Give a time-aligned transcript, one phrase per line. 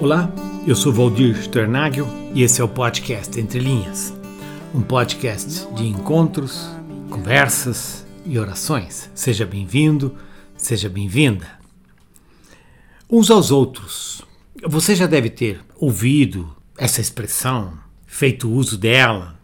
[0.00, 0.32] Olá,
[0.64, 4.14] eu sou Valdir Sternagel e esse é o podcast Entre Linhas,
[4.72, 6.68] um podcast de encontros,
[7.10, 9.10] conversas e orações.
[9.12, 10.16] Seja bem-vindo,
[10.56, 11.50] seja bem-vinda.
[13.10, 14.22] Uns aos outros.
[14.64, 19.36] Você já deve ter ouvido essa expressão, feito uso dela,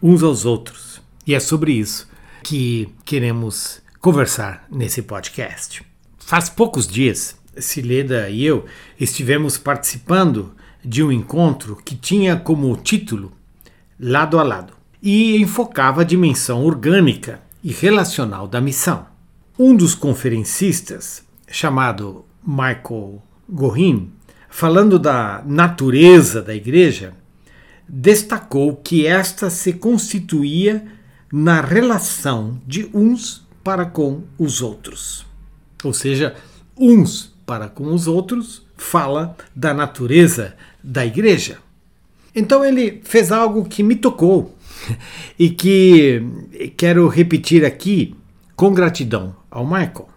[0.00, 1.02] uns aos outros.
[1.26, 2.08] E é sobre isso
[2.44, 5.82] que queremos conversar nesse podcast.
[6.16, 8.64] Faz poucos dias Sileda e eu
[8.98, 10.54] estivemos participando
[10.84, 13.32] de um encontro que tinha como título
[13.98, 19.06] Lado a Lado e enfocava a dimensão orgânica e relacional da missão.
[19.58, 24.10] Um dos conferencistas, chamado Michael Gorin,
[24.48, 27.12] falando da natureza da igreja,
[27.88, 30.86] destacou que esta se constituía
[31.32, 35.26] na relação de uns para com os outros.
[35.84, 36.34] Ou seja,
[36.76, 41.58] uns para com os outros, fala da natureza da igreja.
[42.32, 44.54] Então ele fez algo que me tocou
[45.36, 46.22] e que
[46.76, 48.14] quero repetir aqui
[48.54, 50.08] com gratidão ao Michael.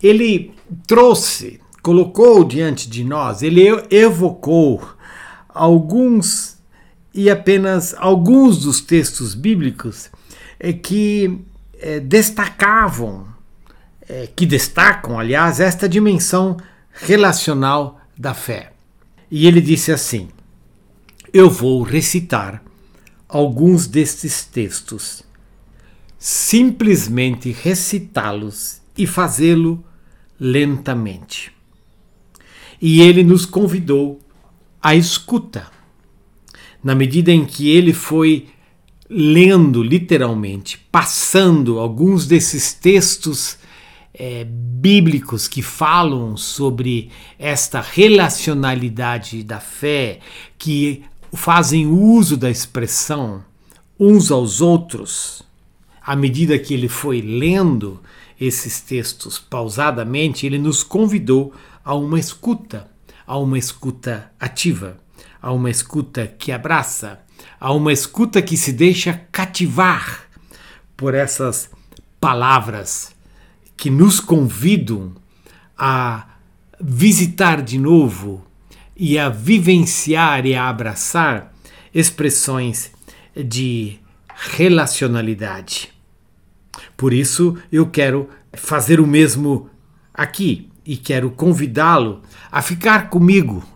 [0.00, 0.54] Ele
[0.86, 4.80] trouxe, colocou diante de nós, ele evocou
[5.48, 6.58] alguns
[7.12, 10.08] e apenas alguns dos textos bíblicos
[10.60, 11.40] eh, que
[11.80, 13.26] eh, destacavam
[14.10, 16.56] é, que destacam, aliás, esta dimensão
[16.92, 18.72] relacional da fé.
[19.30, 20.28] E ele disse assim:
[21.32, 22.60] Eu vou recitar
[23.28, 25.22] alguns destes textos,
[26.18, 29.82] simplesmente recitá-los e fazê-lo
[30.40, 31.52] lentamente.
[32.82, 34.20] E ele nos convidou
[34.82, 35.68] à escuta.
[36.82, 38.48] Na medida em que ele foi
[39.08, 43.59] lendo literalmente, passando alguns desses textos
[44.22, 50.18] é, bíblicos que falam sobre esta relacionalidade da fé,
[50.58, 53.42] que fazem uso da expressão
[53.98, 55.42] uns aos outros,
[56.02, 57.98] à medida que ele foi lendo
[58.38, 62.90] esses textos pausadamente, ele nos convidou a uma escuta,
[63.26, 64.98] a uma escuta ativa,
[65.40, 67.20] a uma escuta que abraça,
[67.58, 70.26] a uma escuta que se deixa cativar
[70.94, 71.70] por essas
[72.20, 73.18] palavras
[73.80, 75.14] que nos convidam
[75.74, 76.34] a
[76.78, 78.44] visitar de novo
[78.94, 81.50] e a vivenciar e a abraçar
[81.94, 82.92] expressões
[83.34, 83.98] de
[84.28, 85.90] relacionalidade.
[86.94, 89.70] Por isso, eu quero fazer o mesmo
[90.12, 92.20] aqui e quero convidá-lo
[92.52, 93.66] a ficar comigo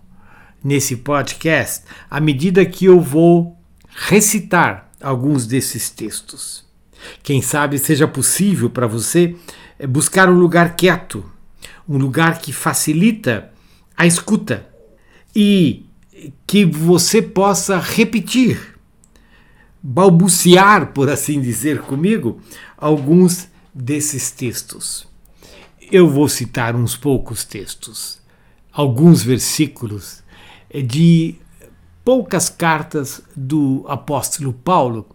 [0.62, 6.62] nesse podcast à medida que eu vou recitar alguns desses textos.
[7.22, 9.34] Quem sabe seja possível para você
[9.88, 11.24] buscar um lugar quieto,
[11.88, 13.50] um lugar que facilita
[13.96, 14.66] a escuta
[15.34, 15.86] e
[16.46, 18.78] que você possa repetir,
[19.82, 22.40] balbuciar, por assim dizer, comigo,
[22.76, 25.06] alguns desses textos.
[25.90, 28.20] Eu vou citar uns poucos textos,
[28.72, 30.22] alguns versículos
[30.72, 31.34] de
[32.04, 35.06] poucas cartas do apóstolo Paulo,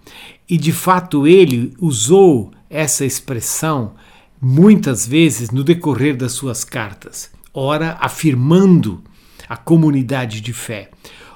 [0.48, 3.94] e de fato ele usou essa expressão
[4.42, 9.04] muitas vezes no decorrer das suas cartas, ora afirmando
[9.48, 10.92] a comunidade de fé,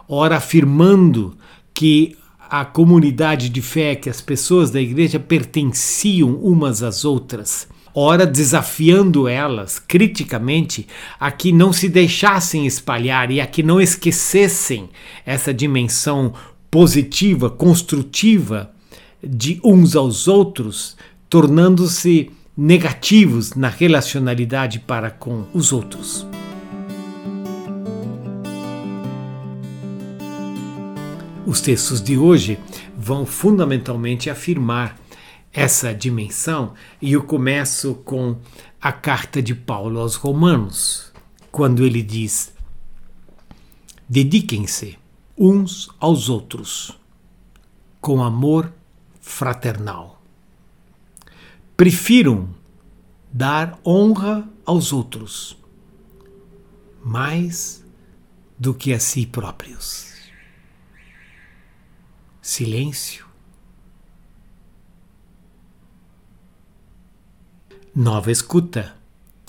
[0.07, 1.37] ora afirmando
[1.73, 2.15] que
[2.49, 9.27] a comunidade de fé, que as pessoas da igreja pertenciam umas às outras, ora desafiando
[9.27, 10.87] elas criticamente
[11.19, 14.89] a que não se deixassem espalhar e a que não esquecessem
[15.25, 16.33] essa dimensão
[16.69, 18.71] positiva, construtiva
[19.23, 20.97] de uns aos outros,
[21.29, 26.25] tornando-se negativos na relacionalidade para com os outros.
[31.47, 32.59] Os textos de hoje
[32.95, 34.97] vão fundamentalmente afirmar
[35.51, 38.37] essa dimensão e eu começo com
[38.79, 41.11] a carta de Paulo aos Romanos,
[41.51, 42.53] quando ele diz:
[44.07, 44.97] Dediquem-se
[45.37, 46.97] uns aos outros
[47.99, 48.71] com amor
[49.19, 50.22] fraternal
[51.83, 52.47] prefiram
[53.29, 55.57] dar honra aos outros
[57.03, 57.85] mais
[58.57, 60.13] do que a si próprios.
[62.41, 63.25] Silêncio.
[67.93, 68.95] Nova escuta,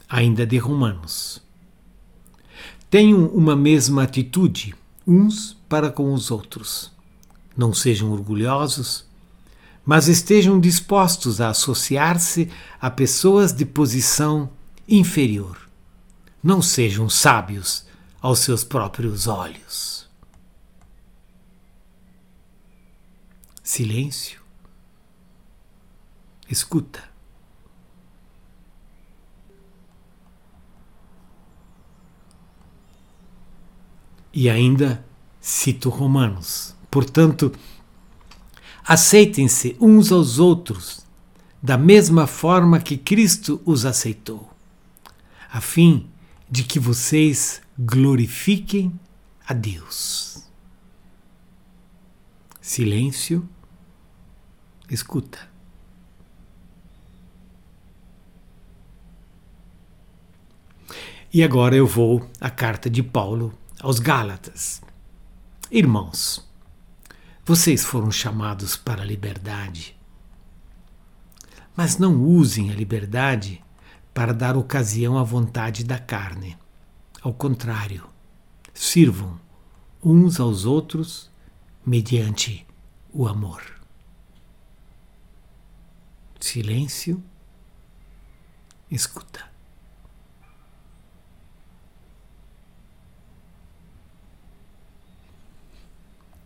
[0.09, 1.41] ainda de Romanos.
[2.91, 4.75] Tenham uma mesma atitude
[5.07, 6.91] uns para com os outros.
[7.57, 9.07] Não sejam orgulhosos
[9.85, 12.51] mas estejam dispostos a associar-se
[12.81, 14.51] a pessoas de posição
[14.89, 15.69] inferior.
[16.43, 17.87] Não sejam sábios
[18.21, 20.09] aos seus próprios olhos.
[23.63, 24.41] Silêncio.
[26.49, 27.03] Escuta.
[34.33, 35.05] E ainda
[35.41, 36.75] cito Romanos.
[36.91, 37.53] Portanto,
[38.87, 41.05] aceitem-se uns aos outros
[41.63, 44.51] da mesma forma que Cristo os aceitou,
[45.51, 46.11] a fim
[46.51, 48.93] de que vocês glorifiquem
[49.47, 50.47] a Deus.
[52.61, 53.49] Silêncio,
[54.91, 55.55] escuta.
[61.33, 64.81] E agora eu vou à carta de Paulo aos Gálatas.
[65.71, 66.44] Irmãos,
[67.45, 69.95] vocês foram chamados para a liberdade
[71.77, 73.63] mas não usem a liberdade
[74.13, 76.57] para dar ocasião à vontade da carne.
[77.21, 78.09] Ao contrário,
[78.73, 79.41] sirvam
[80.03, 81.31] uns aos outros
[81.85, 82.67] mediante
[83.13, 83.63] o amor.
[86.39, 87.23] Silêncio,
[88.91, 89.53] escuta.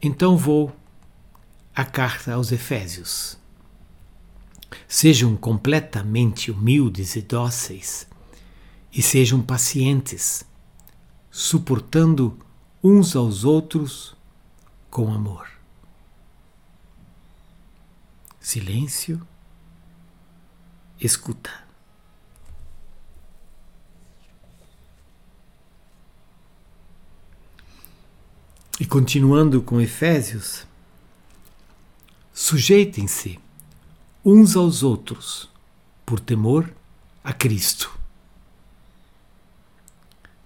[0.00, 0.74] Então vou
[1.78, 3.38] à carta aos Efésios.
[4.88, 8.08] Sejam completamente humildes e dóceis,
[8.92, 10.44] e sejam pacientes,
[11.30, 12.36] suportando
[12.82, 14.16] uns aos outros
[14.90, 15.48] com amor.
[18.40, 19.24] Silêncio,
[21.00, 21.64] escuta.
[28.80, 30.66] E continuando com Efésios,
[32.48, 33.38] sujeitem-se
[34.24, 35.50] uns aos outros,
[36.06, 36.72] por temor
[37.22, 37.92] a Cristo.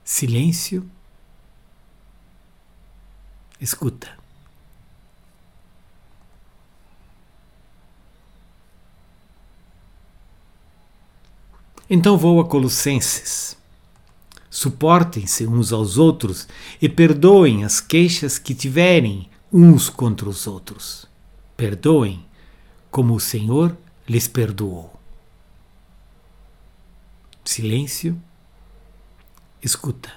[0.03, 0.91] Silêncio,
[3.61, 4.19] escuta.
[11.89, 13.57] Então vou a Colossenses.
[14.51, 16.49] Suportem-se uns aos outros
[16.81, 21.12] e perdoem as queixas que tiverem uns contra os outros.
[21.57, 22.25] Perdoem
[22.91, 23.77] como o Senhor
[24.09, 24.93] lhes perdoou.
[27.45, 28.21] Silêncio,
[29.63, 30.13] escuta.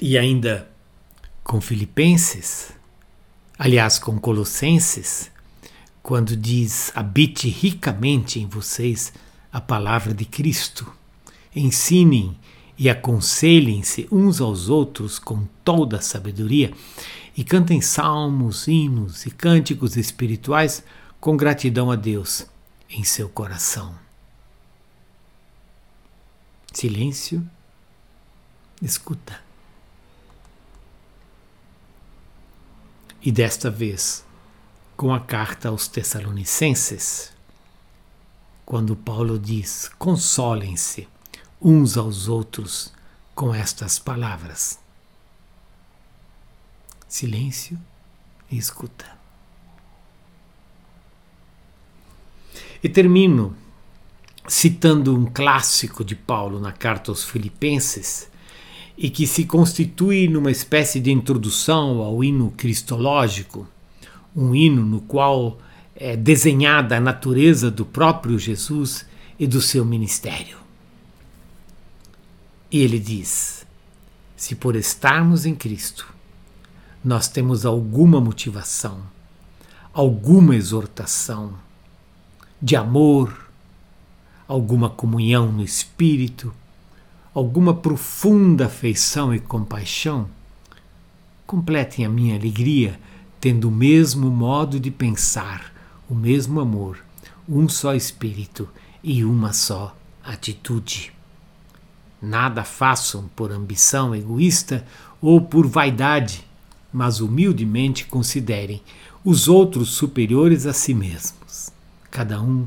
[0.00, 0.68] E ainda
[1.42, 2.72] com Filipenses,
[3.58, 5.30] aliás, com Colossenses,
[6.02, 9.12] quando diz: habite ricamente em vocês
[9.52, 10.92] a palavra de Cristo,
[11.54, 12.36] ensinem
[12.76, 16.72] e aconselhem-se uns aos outros com toda a sabedoria,
[17.36, 20.84] e cantem salmos, hinos e cânticos espirituais
[21.20, 22.46] com gratidão a Deus
[22.88, 23.94] em seu coração.
[26.72, 27.44] Silêncio,
[28.82, 29.40] escuta.
[33.22, 34.24] E desta vez,
[34.96, 37.32] com a carta aos Tessalonicenses,
[38.66, 41.08] quando Paulo diz: consolem-se
[41.64, 42.92] uns aos outros
[43.34, 44.78] com estas palavras.
[47.08, 47.78] Silêncio
[48.50, 49.06] e escuta.
[52.82, 53.56] E termino
[54.46, 58.28] citando um clássico de Paulo na carta aos Filipenses
[58.98, 63.66] e que se constitui numa espécie de introdução ao hino cristológico,
[64.36, 65.58] um hino no qual
[65.96, 69.06] é desenhada a natureza do próprio Jesus
[69.38, 70.63] e do seu ministério.
[72.74, 73.64] E ele diz:
[74.36, 76.12] se por estarmos em Cristo,
[77.04, 79.00] nós temos alguma motivação,
[79.92, 81.54] alguma exortação
[82.60, 83.48] de amor,
[84.48, 86.52] alguma comunhão no espírito,
[87.32, 90.28] alguma profunda afeição e compaixão,
[91.46, 92.98] completem a minha alegria
[93.40, 95.72] tendo o mesmo modo de pensar,
[96.10, 96.98] o mesmo amor,
[97.48, 98.68] um só espírito
[99.00, 101.13] e uma só atitude.
[102.24, 104.86] Nada façam por ambição egoísta
[105.20, 106.42] ou por vaidade,
[106.90, 108.82] mas humildemente considerem
[109.22, 111.70] os outros superiores a si mesmos.
[112.10, 112.66] Cada um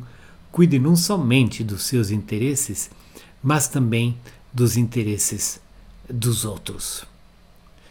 [0.52, 2.92] cuide não somente dos seus interesses,
[3.42, 4.16] mas também
[4.54, 5.60] dos interesses
[6.08, 7.04] dos outros.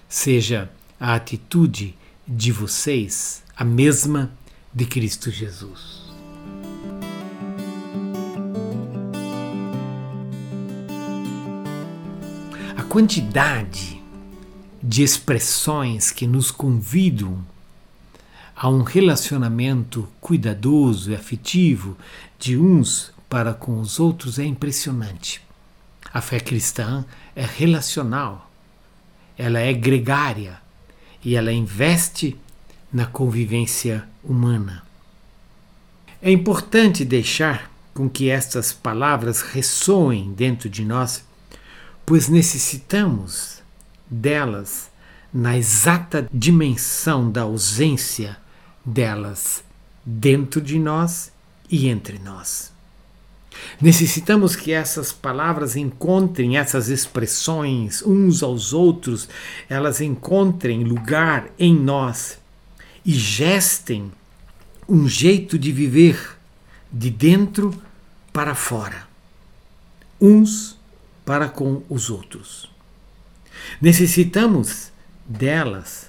[0.09, 0.71] Seja
[1.01, 1.97] a atitude
[2.27, 4.31] de vocês a mesma
[4.73, 6.06] de Cristo Jesus.
[12.97, 14.03] Quantidade
[14.83, 17.45] de expressões que nos convidam
[18.57, 21.95] a um relacionamento cuidadoso e afetivo
[22.39, 25.43] de uns para com os outros é impressionante.
[26.11, 28.51] A fé cristã é relacional,
[29.37, 30.59] ela é gregária
[31.23, 32.35] e ela investe
[32.91, 34.83] na convivência humana.
[36.23, 41.26] É importante deixar com que estas palavras ressoem dentro de nós,
[42.07, 43.63] pois necessitamos
[44.09, 44.89] delas
[45.35, 48.37] na exata dimensão da ausência
[48.85, 49.65] delas
[50.05, 51.33] dentro de nós
[51.69, 52.73] e entre nós.
[53.81, 59.29] Necessitamos que essas palavras encontrem essas expressões uns aos outros,
[59.69, 62.39] elas encontrem lugar em nós
[63.05, 64.13] e gestem
[64.89, 66.37] um jeito de viver
[66.93, 67.75] de dentro
[68.33, 69.09] para fora,
[70.21, 70.76] uns
[71.27, 72.71] para com os outros.
[73.83, 74.93] Necessitamos
[75.27, 76.09] delas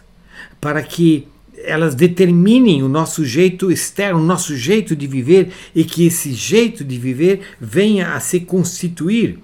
[0.62, 1.28] para que
[1.64, 6.84] elas determinem o nosso jeito externo, o nosso jeito de viver e que esse jeito
[6.84, 9.40] de viver venha a se constituir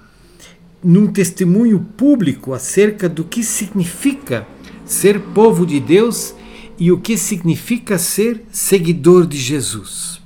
[0.84, 4.46] num testemunho público acerca do que significa
[4.86, 6.36] ser povo de Deus
[6.77, 10.22] e o que significa ser seguidor de Jesus.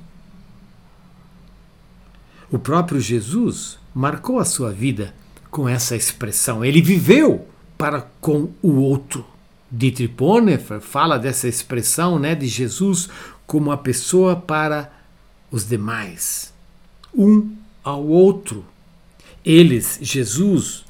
[2.50, 5.14] O próprio Jesus marcou a sua vida
[5.50, 6.64] com essa expressão.
[6.64, 9.24] Ele viveu para com o outro.
[9.70, 13.08] Dietrich Bonhoeffer fala dessa expressão né, de Jesus
[13.46, 14.92] como a pessoa para
[15.50, 16.52] os demais,
[17.14, 17.50] um
[17.82, 18.64] ao outro.
[19.44, 20.84] Eles, Jesus,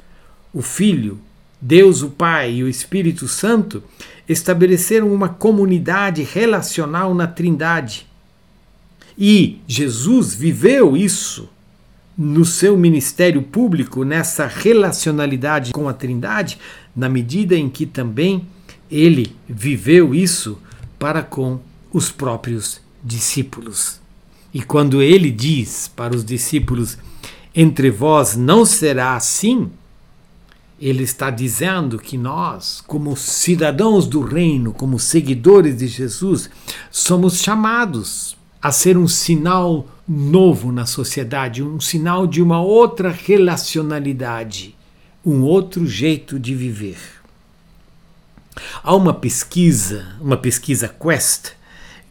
[0.53, 1.21] o Filho,
[1.61, 3.83] Deus o Pai e o Espírito Santo,
[4.29, 8.07] estabeleceram uma comunidade relacional na Trindade.
[9.17, 11.49] E Jesus viveu isso
[12.18, 16.58] no seu ministério público, nessa relacionalidade com a Trindade,
[16.94, 18.44] na medida em que também
[18.90, 20.58] ele viveu isso
[20.98, 21.60] para com
[21.92, 24.00] os próprios discípulos.
[24.52, 26.98] E quando ele diz para os discípulos:
[27.54, 29.70] Entre vós não será assim,
[30.80, 36.50] ele está dizendo que nós, como cidadãos do reino, como seguidores de Jesus,
[36.90, 44.75] somos chamados a ser um sinal novo na sociedade, um sinal de uma outra relacionalidade,
[45.25, 46.99] um outro jeito de viver.
[48.83, 51.53] Há uma pesquisa, uma pesquisa Quest,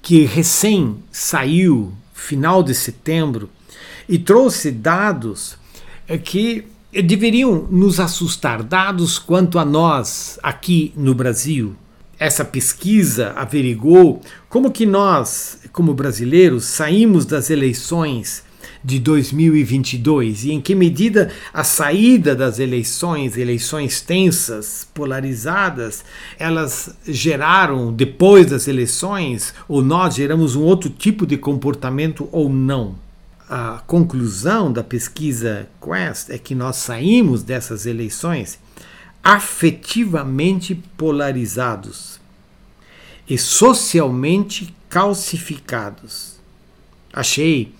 [0.02, 3.50] que recém saiu final de setembro
[4.08, 5.58] e trouxe dados
[6.08, 6.66] eh, que
[7.04, 11.76] deveriam nos assustar, dados quanto a nós aqui no Brasil.
[12.20, 18.44] Essa pesquisa averigou como que nós, como brasileiros, saímos das eleições
[18.84, 26.04] de 2022 e em que medida a saída das eleições, eleições tensas, polarizadas,
[26.40, 32.96] elas geraram depois das eleições ou nós geramos um outro tipo de comportamento ou não.
[33.50, 38.60] A conclusão da pesquisa Quest é que nós saímos dessas eleições
[39.28, 42.18] afetivamente polarizados
[43.30, 46.40] e socialmente calcificados.
[47.12, 47.74] Achei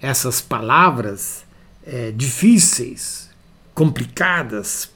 [0.00, 1.44] essas palavras
[1.86, 3.28] é, difíceis,
[3.74, 4.90] complicadas,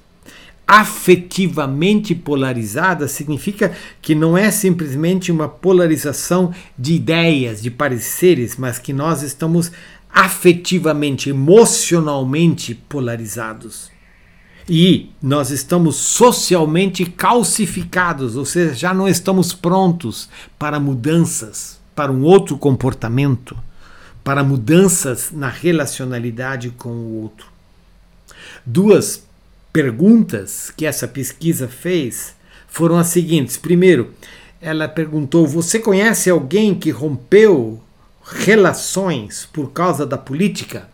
[0.66, 8.94] afetivamente polarizadas, significa que não é simplesmente uma polarização de ideias, de pareceres, mas que
[8.94, 9.70] nós estamos
[10.10, 13.97] afetivamente, emocionalmente polarizados.
[14.68, 22.22] E nós estamos socialmente calcificados, ou seja, já não estamos prontos para mudanças, para um
[22.22, 23.56] outro comportamento
[24.28, 27.46] para mudanças na relacionalidade com o outro.
[28.66, 29.24] Duas
[29.72, 32.34] perguntas que essa pesquisa fez
[32.68, 33.56] foram as seguintes.
[33.56, 34.12] Primeiro,
[34.60, 37.82] ela perguntou: Você conhece alguém que rompeu
[38.22, 40.86] relações por causa da política?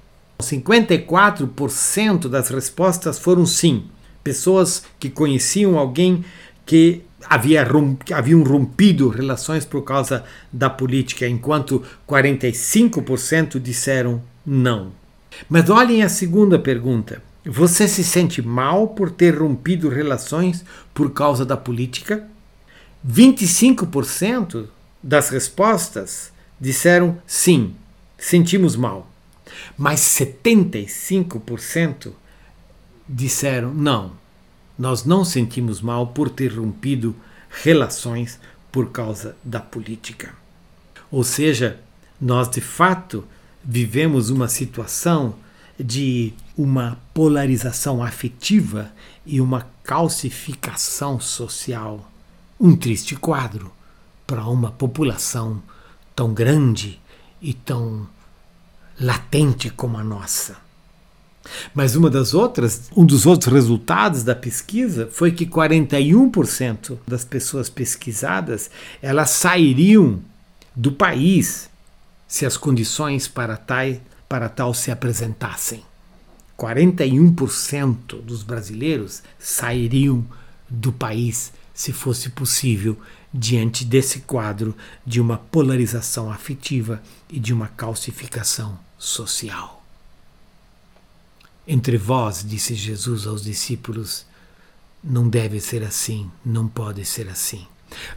[0.44, 3.84] 54% das respostas foram sim.
[4.22, 6.24] Pessoas que conheciam alguém
[6.64, 7.66] que havia
[8.14, 14.92] haviam rompido relações por causa da política, enquanto 45% disseram não.
[15.48, 17.22] Mas olhem a segunda pergunta.
[17.44, 22.26] Você se sente mal por ter rompido relações por causa da política?
[23.06, 24.66] 25%
[25.02, 27.74] das respostas disseram sim,
[28.16, 29.10] sentimos mal.
[29.76, 32.12] Mas 75%
[33.08, 34.12] disseram não,
[34.78, 37.14] nós não sentimos mal por ter rompido
[37.62, 38.38] relações
[38.73, 40.34] por causa da política.
[41.11, 41.80] Ou seja,
[42.20, 43.25] nós de fato
[43.62, 45.37] vivemos uma situação
[45.78, 48.92] de uma polarização afetiva
[49.26, 52.11] e uma calcificação social.
[52.58, 53.73] Um triste quadro,
[54.26, 55.62] para uma população
[56.14, 57.00] tão grande
[57.40, 58.08] e tão
[59.00, 60.56] latente como a nossa.
[61.74, 67.68] Mas uma das outras, um dos outros resultados da pesquisa foi que 41% das pessoas
[67.68, 68.70] pesquisadas,
[69.02, 70.20] elas sairiam
[70.74, 71.68] do país
[72.26, 73.94] se as condições para tal,
[74.28, 75.82] para tal se apresentassem.
[76.58, 80.24] 41% dos brasileiros sairiam
[80.68, 82.96] do país se fosse possível
[83.37, 89.85] diante desse quadro de uma polarização afetiva e de uma calcificação social.
[91.67, 94.25] Entre vós, disse Jesus aos discípulos,
[95.03, 97.67] não deve ser assim, não pode ser assim.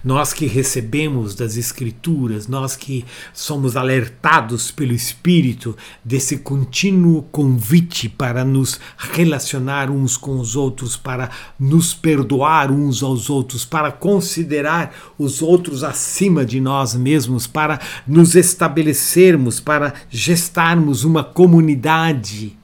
[0.03, 8.43] Nós que recebemos das Escrituras, nós que somos alertados pelo Espírito desse contínuo convite para
[8.43, 11.29] nos relacionar uns com os outros, para
[11.59, 18.35] nos perdoar uns aos outros, para considerar os outros acima de nós mesmos, para nos
[18.35, 22.56] estabelecermos, para gestarmos uma comunidade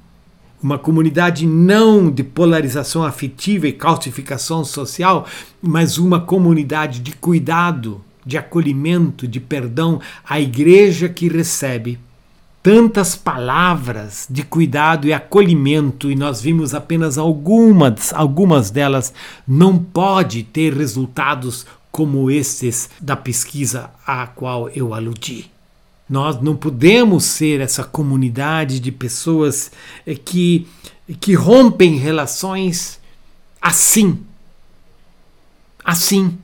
[0.63, 5.27] uma comunidade não de polarização afetiva e calcificação social,
[5.61, 11.99] mas uma comunidade de cuidado, de acolhimento, de perdão, a igreja que recebe
[12.63, 19.13] tantas palavras de cuidado e acolhimento e nós vimos apenas algumas, algumas delas
[19.45, 25.52] não pode ter resultados como esses da pesquisa a qual eu aludi.
[26.13, 29.71] Nós não podemos ser essa comunidade de pessoas
[30.05, 30.67] eh, que,
[31.19, 32.99] que rompem relações
[33.59, 34.19] assim.
[35.83, 36.37] Assim.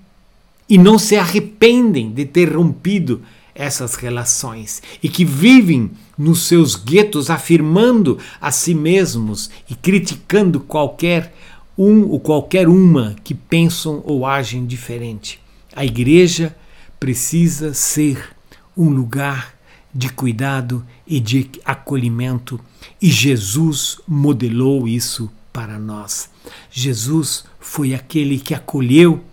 [0.67, 3.21] E não se arrependem de ter rompido
[3.53, 11.31] essas relações e que vivem nos seus guetos afirmando a si mesmos e criticando qualquer
[11.77, 15.39] um ou qualquer uma que pensam ou agem diferente.
[15.75, 16.55] A igreja
[16.99, 18.35] precisa ser
[18.75, 19.58] um lugar
[19.93, 22.59] de cuidado e de acolhimento,
[23.01, 26.29] e Jesus modelou isso para nós.
[26.69, 29.23] Jesus foi aquele que acolheu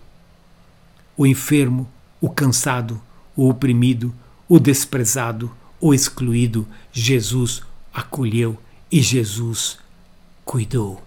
[1.15, 1.87] o enfermo,
[2.19, 3.01] o cansado,
[3.35, 4.13] o oprimido,
[4.47, 6.67] o desprezado, o excluído.
[6.91, 7.61] Jesus
[7.93, 8.57] acolheu
[8.91, 9.77] e Jesus
[10.43, 11.03] cuidou.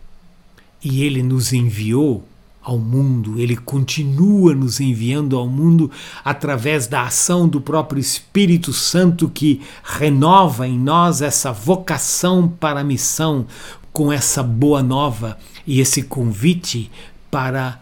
[0.83, 2.27] E ele nos enviou
[2.63, 5.91] ao mundo, ele continua nos enviando ao mundo
[6.25, 12.85] através da ação do próprio Espírito Santo que renova em nós essa vocação para a
[12.85, 13.47] missão,
[13.93, 16.91] com essa boa nova e esse convite
[17.31, 17.81] para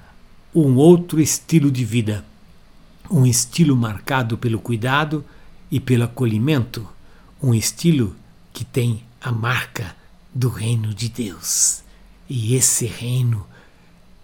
[0.54, 2.24] um outro estilo de vida,
[3.10, 5.24] um estilo marcado pelo cuidado
[5.70, 6.86] e pelo acolhimento,
[7.42, 8.14] um estilo
[8.52, 9.94] que tem a marca
[10.34, 11.82] do reino de Deus.
[12.28, 13.44] E esse reino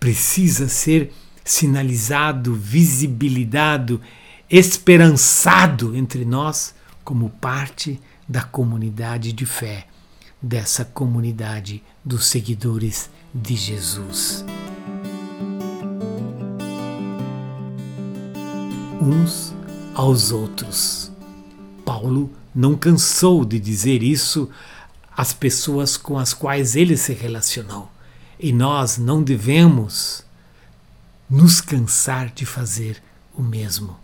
[0.05, 4.03] precisa ser sinalizado, visibilizado,
[4.51, 9.87] esperançado entre nós como parte da comunidade de fé,
[10.43, 14.45] dessa comunidade dos seguidores de Jesus.
[19.01, 19.55] Uns
[19.95, 21.11] aos outros.
[21.83, 24.51] Paulo não cansou de dizer isso
[25.17, 27.94] às pessoas com as quais ele se relacionou.
[28.45, 30.23] E nós não devemos
[31.31, 33.03] nos cansar de fazer
[33.35, 33.97] o mesmo.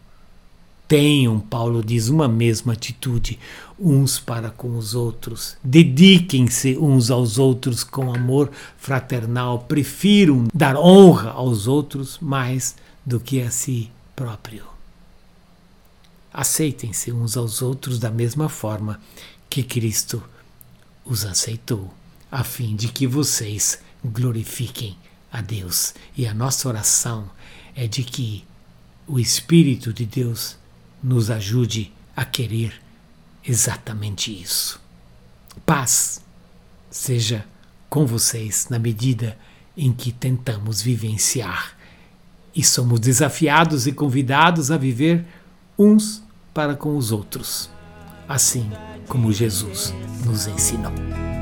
[0.88, 3.38] Tenham, Paulo diz, uma mesma atitude
[3.78, 5.58] uns para com os outros.
[5.62, 9.58] Dediquem-se uns aos outros com amor fraternal.
[9.58, 14.64] Prefiram dar honra aos outros mais do que a si próprio.
[16.32, 18.98] Aceitem-se uns aos outros da mesma forma
[19.50, 20.22] que Cristo
[21.04, 21.92] os aceitou,
[22.32, 24.96] a fim de que vocês glorifiquem
[25.32, 25.94] a Deus.
[26.16, 27.30] E a nossa oração
[27.74, 28.44] é de que
[29.06, 30.56] o Espírito de Deus
[31.02, 32.72] nos ajude a querer
[33.44, 34.80] exatamente isso.
[35.64, 36.20] Paz
[36.90, 37.44] seja
[37.88, 39.36] com vocês na medida
[39.76, 41.76] em que tentamos vivenciar
[42.54, 45.24] e somos desafiados e convidados a viver
[45.78, 47.70] uns para com os outros,
[48.28, 48.70] assim
[49.08, 51.39] como Jesus nos ensinou.